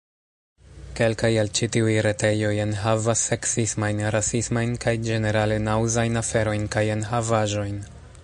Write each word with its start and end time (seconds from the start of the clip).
Kelkaj 0.99 1.29
el 1.41 1.49
ĉi 1.57 1.67
tiuj 1.75 1.91
retejoj 2.05 2.53
enhavas... 2.63 3.25
seksismajn, 3.29 4.01
rasismajn... 4.17 4.73
kaj 4.85 4.93
ĝenerale 5.09 5.61
naŭzajn 5.69 6.23
aferojn 6.25 6.65
kaj 6.77 6.83
enhavaĵojn. 6.97 7.79